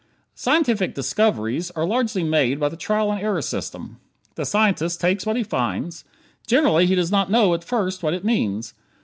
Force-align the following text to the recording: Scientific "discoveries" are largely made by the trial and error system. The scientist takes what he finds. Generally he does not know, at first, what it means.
Scientific 0.33 0.95
"discoveries" 0.95 1.69
are 1.75 1.85
largely 1.85 2.23
made 2.23 2.59
by 2.59 2.69
the 2.69 2.75
trial 2.75 3.11
and 3.11 3.21
error 3.21 3.39
system. 3.39 3.99
The 4.33 4.45
scientist 4.45 4.99
takes 4.99 5.27
what 5.27 5.35
he 5.37 5.43
finds. 5.43 6.05
Generally 6.47 6.87
he 6.87 6.95
does 6.95 7.11
not 7.11 7.29
know, 7.29 7.53
at 7.53 7.63
first, 7.63 8.01
what 8.01 8.15
it 8.15 8.25
means. 8.25 8.73